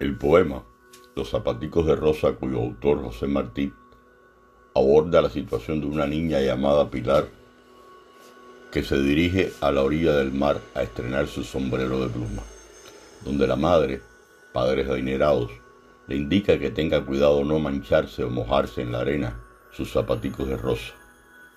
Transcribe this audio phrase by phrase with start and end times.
[0.00, 0.62] El poema
[1.16, 3.72] Los zapaticos de rosa, cuyo autor José Martí
[4.72, 7.26] aborda la situación de una niña llamada Pilar
[8.70, 12.44] que se dirige a la orilla del mar a estrenar su sombrero de pluma,
[13.24, 14.00] donde la madre,
[14.52, 15.50] padres adinerados,
[16.06, 19.40] le indica que tenga cuidado no mancharse o mojarse en la arena
[19.72, 20.94] sus zapaticos de rosa,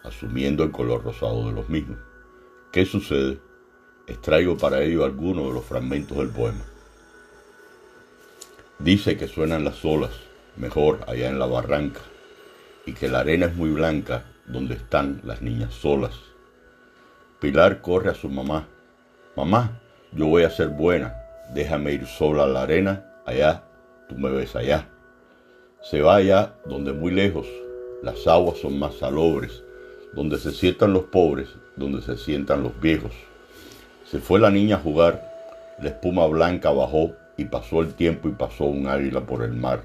[0.03, 1.99] asumiendo el color rosado de los mismos.
[2.71, 3.39] ¿Qué sucede?
[4.07, 6.70] Extraigo para ello algunos de los fragmentos del poema.
[8.83, 10.09] Dice que suenan las olas,
[10.55, 11.99] mejor allá en la barranca,
[12.87, 16.15] y que la arena es muy blanca donde están las niñas solas.
[17.39, 18.67] Pilar corre a su mamá.
[19.35, 19.79] Mamá,
[20.13, 21.15] yo voy a ser buena,
[21.53, 23.63] déjame ir sola a la arena, allá,
[24.09, 24.87] tú me ves allá.
[25.83, 27.47] Se va allá donde muy lejos
[28.01, 29.61] las aguas son más salobres,
[30.13, 33.13] donde se sientan los pobres, donde se sientan los viejos.
[34.05, 38.33] Se fue la niña a jugar, la espuma blanca bajó y pasó el tiempo y
[38.33, 39.81] pasó un águila por el mar.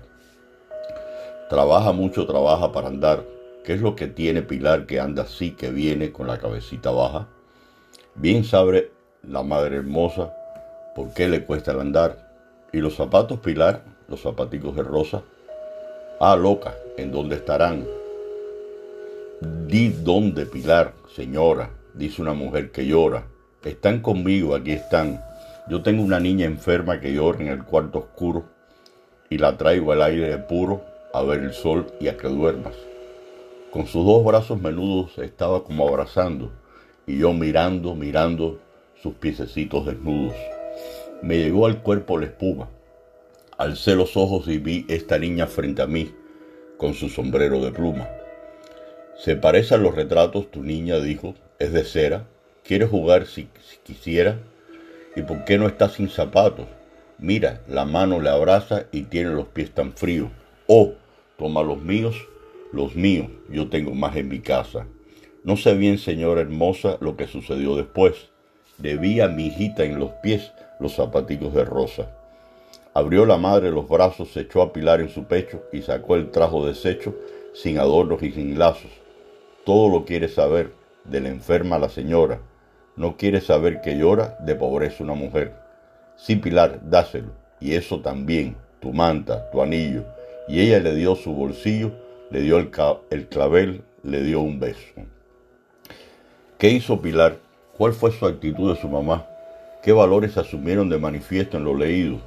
[1.49, 3.25] Trabaja mucho, trabaja para andar.
[3.65, 7.27] ¿Qué es lo que tiene Pilar que anda así, que viene con la cabecita baja?
[8.15, 10.33] Bien sabe la madre hermosa
[10.95, 12.31] por qué le cuesta el andar.
[12.73, 15.23] ¿Y los zapatos Pilar, los zapaticos de rosa?
[16.21, 17.87] Ah, loca, ¿en dónde estarán?
[19.67, 23.25] Di dónde, Pilar, señora, dice una mujer que llora.
[23.65, 25.26] Están conmigo, aquí están.
[25.69, 28.45] Yo tengo una niña enferma que llora en el cuarto oscuro
[29.29, 32.77] y la traigo al aire puro a ver el sol y a que duermas.
[33.73, 36.53] Con sus dos brazos menudos estaba como abrazando
[37.05, 38.61] y yo mirando, mirando
[39.03, 40.37] sus piececitos desnudos.
[41.21, 42.69] Me llegó al cuerpo la espuma.
[43.59, 46.15] Alcé los ojos y vi esta niña frente a mí
[46.77, 48.09] con su sombrero de pluma.
[49.19, 52.29] Se parece a los retratos, tu niña dijo, es de cera.
[52.63, 54.39] ¿Quieres jugar si, si quisiera?
[55.17, 56.67] ¿Y por qué no está sin zapatos?
[57.19, 60.29] Mira, la mano le abraza y tiene los pies tan fríos.
[60.67, 60.93] Oh,
[61.39, 62.29] toma los míos,
[62.71, 64.87] los míos, yo tengo más en mi casa.
[65.43, 68.29] No sé bien, señora hermosa, lo que sucedió después.
[68.77, 72.11] Debía a mi hijita en los pies los zapaticos de rosa.
[72.93, 76.31] Abrió la madre los brazos, se echó a Pilar en su pecho y sacó el
[76.31, 77.15] trajo deshecho,
[77.55, 78.91] sin adornos y sin lazos.
[79.65, 80.73] Todo lo quiere saber,
[81.05, 82.39] de la enferma la señora,
[82.97, 85.53] no quiere saber que llora de pobreza una mujer.
[86.17, 87.33] Sí, Pilar, dáselo.
[87.61, 90.05] Y eso también, tu manta, tu anillo.
[90.49, 91.93] Y ella le dio su bolsillo,
[92.31, 92.71] le dio el,
[93.11, 94.95] el clavel, le dio un beso.
[96.59, 97.37] ¿Qué hizo Pilar?
[97.77, 99.27] ¿Cuál fue su actitud de su mamá?
[99.83, 102.19] ¿Qué valores asumieron de manifiesto en lo leído?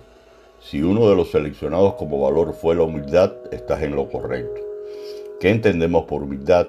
[0.62, 4.62] Si uno de los seleccionados como valor fue la humildad, estás en lo correcto.
[5.40, 6.68] ¿Qué entendemos por humildad?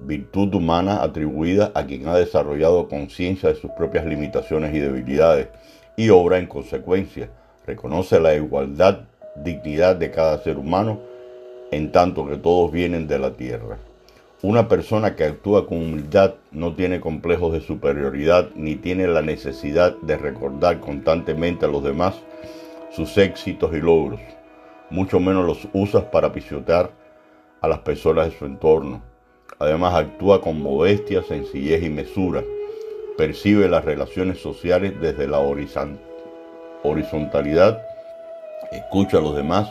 [0.00, 5.48] Virtud humana atribuida a quien ha desarrollado conciencia de sus propias limitaciones y debilidades
[5.96, 7.30] y obra en consecuencia.
[7.66, 9.00] Reconoce la igualdad,
[9.36, 11.00] dignidad de cada ser humano
[11.70, 13.78] en tanto que todos vienen de la tierra.
[14.42, 19.96] Una persona que actúa con humildad no tiene complejos de superioridad ni tiene la necesidad
[20.02, 22.14] de recordar constantemente a los demás
[22.90, 24.20] sus éxitos y logros,
[24.90, 26.90] mucho menos los usa para pisotear
[27.60, 29.13] a las personas de su entorno
[29.58, 32.42] Además actúa con modestia, sencillez y mesura.
[33.16, 35.38] Percibe las relaciones sociales desde la
[36.82, 37.80] horizontalidad,
[38.72, 39.68] escucha a los demás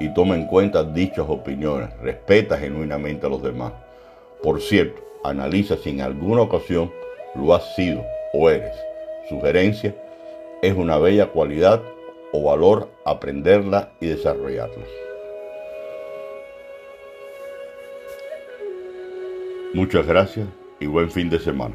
[0.00, 1.90] y toma en cuenta dichas opiniones.
[2.00, 3.72] Respeta genuinamente a los demás.
[4.42, 6.92] Por cierto, analiza si en alguna ocasión
[7.34, 8.04] lo has sido
[8.34, 8.76] o eres.
[9.28, 9.94] Sugerencia,
[10.60, 11.80] es una bella cualidad
[12.32, 14.84] o valor aprenderla y desarrollarla.
[19.74, 20.46] Muchas gracias
[20.78, 21.74] y buen fin de semana.